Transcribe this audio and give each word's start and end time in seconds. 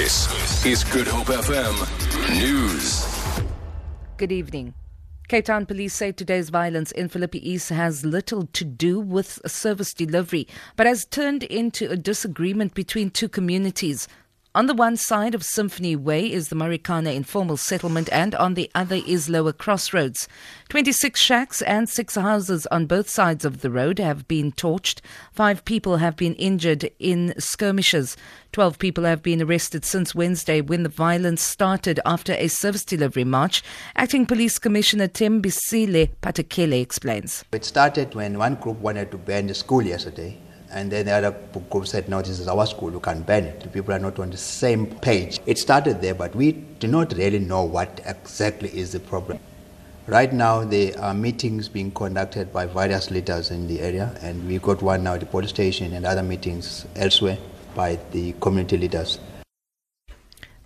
This 0.00 0.64
is 0.64 0.82
Good 0.82 1.06
Hope 1.06 1.26
FM 1.26 1.76
News. 2.40 3.04
Good 4.16 4.32
evening. 4.32 4.72
Cape 5.28 5.44
Town 5.44 5.66
police 5.66 5.92
say 5.92 6.10
today's 6.10 6.48
violence 6.48 6.90
in 6.92 7.10
Philippi 7.10 7.46
East 7.46 7.68
has 7.68 8.02
little 8.02 8.46
to 8.46 8.64
do 8.64 8.98
with 8.98 9.42
service 9.46 9.92
delivery, 9.92 10.48
but 10.74 10.86
has 10.86 11.04
turned 11.04 11.42
into 11.42 11.90
a 11.90 11.98
disagreement 11.98 12.72
between 12.72 13.10
two 13.10 13.28
communities. 13.28 14.08
On 14.52 14.66
the 14.66 14.74
one 14.74 14.96
side 14.96 15.36
of 15.36 15.44
Symphony 15.44 15.94
Way 15.94 16.32
is 16.32 16.48
the 16.48 16.56
Marikana 16.56 17.14
informal 17.14 17.56
settlement, 17.56 18.08
and 18.10 18.34
on 18.34 18.54
the 18.54 18.68
other 18.74 18.96
is 19.06 19.28
Lower 19.28 19.52
Crossroads. 19.52 20.26
26 20.70 21.20
shacks 21.20 21.62
and 21.62 21.88
six 21.88 22.16
houses 22.16 22.66
on 22.66 22.86
both 22.86 23.08
sides 23.08 23.44
of 23.44 23.60
the 23.60 23.70
road 23.70 24.00
have 24.00 24.26
been 24.26 24.50
torched. 24.50 25.02
Five 25.30 25.64
people 25.64 25.98
have 25.98 26.16
been 26.16 26.34
injured 26.34 26.90
in 26.98 27.32
skirmishes. 27.38 28.16
Twelve 28.50 28.80
people 28.80 29.04
have 29.04 29.22
been 29.22 29.40
arrested 29.40 29.84
since 29.84 30.16
Wednesday 30.16 30.60
when 30.60 30.82
the 30.82 30.88
violence 30.88 31.42
started 31.42 32.00
after 32.04 32.32
a 32.32 32.48
service 32.48 32.84
delivery 32.84 33.22
march. 33.22 33.62
Acting 33.94 34.26
Police 34.26 34.58
Commissioner 34.58 35.06
Thembisile 35.06 36.10
Patekile 36.22 36.82
explains. 36.82 37.44
It 37.52 37.64
started 37.64 38.16
when 38.16 38.36
one 38.36 38.56
group 38.56 38.78
wanted 38.78 39.12
to 39.12 39.16
ban 39.16 39.46
the 39.46 39.54
school 39.54 39.82
yesterday 39.82 40.36
and 40.72 40.90
then 40.90 41.06
the 41.06 41.12
other 41.12 41.36
group 41.68 41.86
said, 41.86 42.08
no, 42.08 42.22
this 42.22 42.38
is 42.38 42.48
our 42.48 42.66
school, 42.66 42.92
you 42.92 43.00
can't 43.00 43.26
ban 43.26 43.44
it. 43.44 43.72
People 43.72 43.92
are 43.94 43.98
not 43.98 44.18
on 44.18 44.30
the 44.30 44.36
same 44.36 44.86
page. 44.86 45.40
It 45.46 45.58
started 45.58 46.00
there, 46.00 46.14
but 46.14 46.34
we 46.34 46.52
do 46.52 46.86
not 46.86 47.12
really 47.14 47.38
know 47.38 47.64
what 47.64 48.00
exactly 48.06 48.68
is 48.68 48.92
the 48.92 49.00
problem. 49.00 49.38
Right 50.06 50.32
now, 50.32 50.64
there 50.64 50.98
are 50.98 51.14
meetings 51.14 51.68
being 51.68 51.90
conducted 51.92 52.52
by 52.52 52.66
various 52.66 53.10
leaders 53.10 53.50
in 53.50 53.68
the 53.68 53.80
area, 53.80 54.16
and 54.22 54.46
we 54.48 54.58
got 54.58 54.82
one 54.82 55.04
now 55.04 55.14
at 55.14 55.20
the 55.20 55.26
police 55.26 55.50
station 55.50 55.92
and 55.92 56.04
other 56.04 56.22
meetings 56.22 56.86
elsewhere 56.96 57.38
by 57.74 57.98
the 58.10 58.32
community 58.40 58.76
leaders. 58.76 59.18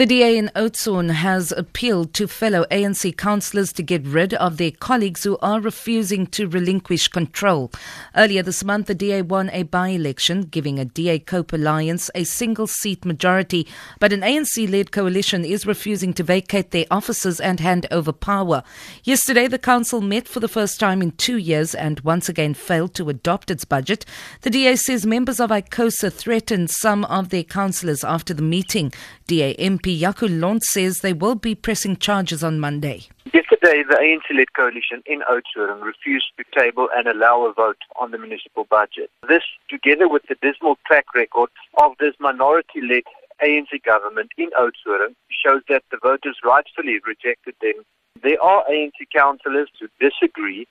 The 0.00 0.06
DA 0.06 0.38
in 0.38 0.50
Oudtshoorn 0.56 1.10
has 1.10 1.52
appealed 1.52 2.14
to 2.14 2.26
fellow 2.26 2.64
ANC 2.70 3.14
councillors 3.18 3.70
to 3.74 3.82
get 3.82 4.06
rid 4.06 4.32
of 4.32 4.56
their 4.56 4.70
colleagues 4.70 5.24
who 5.24 5.36
are 5.42 5.60
refusing 5.60 6.26
to 6.28 6.48
relinquish 6.48 7.08
control. 7.08 7.70
Earlier 8.16 8.42
this 8.42 8.64
month, 8.64 8.86
the 8.86 8.94
DA 8.94 9.20
won 9.20 9.50
a 9.50 9.64
by 9.64 9.88
election, 9.88 10.44
giving 10.44 10.78
a 10.78 10.86
DA 10.86 11.18
COPE 11.18 11.52
alliance 11.52 12.10
a 12.14 12.24
single 12.24 12.66
seat 12.66 13.04
majority, 13.04 13.66
but 13.98 14.10
an 14.14 14.22
ANC 14.22 14.70
led 14.70 14.90
coalition 14.90 15.44
is 15.44 15.66
refusing 15.66 16.14
to 16.14 16.22
vacate 16.22 16.70
their 16.70 16.86
offices 16.90 17.38
and 17.38 17.60
hand 17.60 17.86
over 17.90 18.10
power. 18.10 18.62
Yesterday, 19.04 19.48
the 19.48 19.58
council 19.58 20.00
met 20.00 20.26
for 20.26 20.40
the 20.40 20.48
first 20.48 20.80
time 20.80 21.02
in 21.02 21.10
two 21.10 21.36
years 21.36 21.74
and 21.74 22.00
once 22.00 22.26
again 22.26 22.54
failed 22.54 22.94
to 22.94 23.10
adopt 23.10 23.50
its 23.50 23.66
budget. 23.66 24.06
The 24.40 24.48
DA 24.48 24.76
says 24.76 25.04
members 25.04 25.40
of 25.40 25.50
ICOSA 25.50 26.10
threatened 26.10 26.70
some 26.70 27.04
of 27.04 27.28
their 27.28 27.44
councillors 27.44 28.02
after 28.02 28.32
the 28.32 28.40
meeting. 28.40 28.94
DA 29.26 29.54
MP 29.56 29.89
Jaco 29.98 30.28
Londt 30.28 30.62
says 30.62 31.00
they 31.00 31.12
will 31.12 31.34
be 31.34 31.54
pressing 31.54 31.96
charges 31.96 32.44
on 32.44 32.60
Monday. 32.60 33.06
Yesterday, 33.32 33.82
the 33.88 33.96
ANC-led 33.96 34.52
coalition 34.54 35.02
in 35.06 35.20
Oudtshoorn 35.22 35.82
refused 35.82 36.26
to 36.36 36.44
table 36.58 36.88
and 36.96 37.06
allow 37.06 37.46
a 37.46 37.52
vote 37.52 37.78
on 38.00 38.10
the 38.10 38.18
municipal 38.18 38.64
budget. 38.64 39.10
This, 39.28 39.42
together 39.68 40.08
with 40.08 40.22
the 40.28 40.36
dismal 40.42 40.78
track 40.86 41.06
record 41.14 41.50
of 41.82 41.92
this 42.00 42.14
minority-led 42.20 43.04
ANC 43.42 43.82
government 43.84 44.30
in 44.36 44.50
Oudtshoorn, 44.58 45.14
shows 45.30 45.62
that 45.68 45.84
the 45.90 45.98
voters 46.02 46.38
rightfully 46.44 46.98
rejected 47.06 47.54
them. 47.60 47.84
There 48.22 48.42
are 48.42 48.64
ANC 48.70 49.08
councillors 49.14 49.70
who 49.80 49.88
disagree 49.98 50.66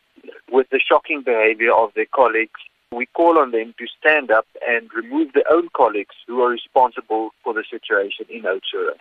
with 0.51 0.67
the 0.69 0.79
shocking 0.79 1.21
behavior 1.23 1.73
of 1.73 1.91
their 1.95 2.07
colleagues 2.13 2.59
we 2.91 3.05
call 3.07 3.37
on 3.37 3.51
them 3.51 3.73
to 3.77 3.85
stand 3.99 4.31
up 4.31 4.47
and 4.67 4.89
remove 4.93 5.33
their 5.33 5.51
own 5.51 5.69
colleagues 5.75 6.15
who 6.27 6.41
are 6.41 6.49
responsible 6.49 7.29
for 7.43 7.53
the 7.53 7.63
situation 7.69 8.25
in 8.29 8.43
Oudtshoorn. 8.43 8.99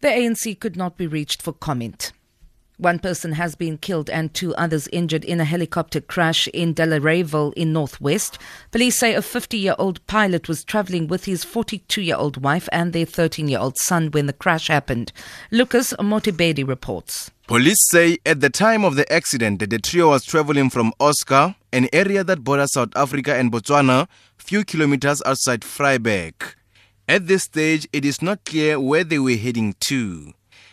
The 0.00 0.08
ANC 0.08 0.58
could 0.60 0.76
not 0.76 0.96
be 0.96 1.06
reached 1.06 1.42
for 1.42 1.52
comment. 1.52 2.12
One 2.80 2.98
person 2.98 3.32
has 3.32 3.56
been 3.56 3.76
killed 3.76 4.08
and 4.08 4.32
two 4.32 4.54
others 4.54 4.88
injured 4.90 5.22
in 5.22 5.38
a 5.38 5.44
helicopter 5.44 6.00
crash 6.00 6.48
in 6.48 6.74
Delareyville 6.74 7.52
in 7.52 7.74
Northwest. 7.74 8.38
Police 8.70 8.98
say 8.98 9.12
a 9.12 9.20
50 9.20 9.58
year 9.58 9.74
old 9.78 10.04
pilot 10.06 10.48
was 10.48 10.64
traveling 10.64 11.06
with 11.06 11.26
his 11.26 11.44
42 11.44 12.00
year 12.00 12.16
old 12.16 12.42
wife 12.42 12.70
and 12.72 12.94
their 12.94 13.04
13 13.04 13.48
year 13.48 13.58
old 13.58 13.76
son 13.76 14.10
when 14.12 14.24
the 14.24 14.32
crash 14.32 14.68
happened. 14.68 15.12
Lucas 15.50 15.92
Motibedi 16.00 16.66
reports. 16.66 17.30
Police 17.48 17.86
say 17.90 18.16
at 18.24 18.40
the 18.40 18.48
time 18.48 18.86
of 18.86 18.96
the 18.96 19.12
accident, 19.12 19.58
the 19.58 19.78
trio 19.78 20.08
was 20.08 20.24
traveling 20.24 20.70
from 20.70 20.94
Oscar, 20.98 21.56
an 21.74 21.86
area 21.92 22.24
that 22.24 22.42
borders 22.42 22.72
South 22.72 22.96
Africa 22.96 23.34
and 23.34 23.52
Botswana, 23.52 24.08
few 24.38 24.64
kilometers 24.64 25.20
outside 25.26 25.60
Vryburg. 25.60 26.32
At 27.06 27.26
this 27.26 27.42
stage, 27.42 27.86
it 27.92 28.06
is 28.06 28.22
not 28.22 28.46
clear 28.46 28.80
where 28.80 29.04
they 29.04 29.18
were 29.18 29.36
heading 29.36 29.74
to. 29.80 30.32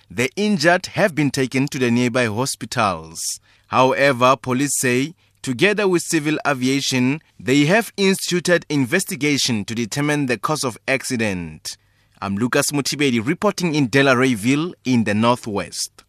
The 0.10 0.30
injured 0.38 0.86
have 0.88 1.14
been 1.14 1.32
taken 1.32 1.68
to 1.68 1.78
the 1.78 1.92
nearby 1.92 2.28
hospitals. 2.28 3.22
However, 3.68 4.38
police 4.38 4.80
say, 4.80 5.16
together 5.42 5.86
with 5.86 6.02
civil 6.02 6.38
aviation, 6.48 7.20
they 7.38 7.66
have 7.66 7.92
instituted 7.98 8.66
investigation 8.70 9.66
to 9.66 9.76
determine 9.76 10.28
the 10.28 10.38
cause 10.38 10.64
of 10.64 10.78
accident. 10.88 11.76
I'm 12.22 12.38
Lucas 12.38 12.72
Mutibedi 12.72 13.20
reporting 13.20 13.76
in 13.76 13.90
Delareyville 13.90 14.76
in 14.86 15.04
the 15.04 15.14
northwest. 15.14 16.06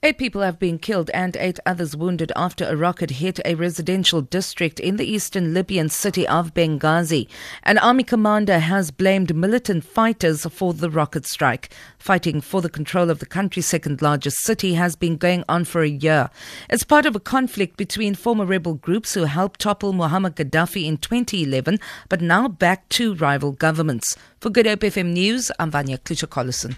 Eight 0.00 0.16
people 0.16 0.42
have 0.42 0.60
been 0.60 0.78
killed 0.78 1.10
and 1.12 1.36
eight 1.38 1.58
others 1.66 1.96
wounded 1.96 2.30
after 2.36 2.64
a 2.64 2.76
rocket 2.76 3.10
hit 3.10 3.40
a 3.44 3.56
residential 3.56 4.20
district 4.20 4.78
in 4.78 4.94
the 4.94 5.04
eastern 5.04 5.52
Libyan 5.52 5.88
city 5.88 6.24
of 6.28 6.54
Benghazi. 6.54 7.26
An 7.64 7.78
army 7.78 8.04
commander 8.04 8.60
has 8.60 8.92
blamed 8.92 9.34
militant 9.34 9.82
fighters 9.82 10.46
for 10.52 10.72
the 10.72 10.88
rocket 10.88 11.26
strike. 11.26 11.74
Fighting 11.98 12.40
for 12.40 12.60
the 12.62 12.70
control 12.70 13.10
of 13.10 13.18
the 13.18 13.26
country's 13.26 13.66
second 13.66 14.00
largest 14.00 14.38
city 14.44 14.74
has 14.74 14.94
been 14.94 15.16
going 15.16 15.42
on 15.48 15.64
for 15.64 15.82
a 15.82 15.88
year. 15.88 16.30
It's 16.70 16.84
part 16.84 17.04
of 17.04 17.16
a 17.16 17.20
conflict 17.20 17.76
between 17.76 18.14
former 18.14 18.44
rebel 18.46 18.74
groups 18.74 19.14
who 19.14 19.24
helped 19.24 19.58
topple 19.58 19.92
Muammar 19.92 20.30
Gaddafi 20.30 20.84
in 20.84 20.98
2011, 20.98 21.80
but 22.08 22.20
now 22.20 22.46
back 22.46 22.88
to 22.90 23.14
rival 23.14 23.50
governments. 23.50 24.16
For 24.38 24.48
Good 24.48 24.66
Hope 24.66 24.80
FM 24.80 25.12
News, 25.12 25.50
I'm 25.58 25.72
Vanya 25.72 25.98
Klitschko-Collison. 25.98 26.76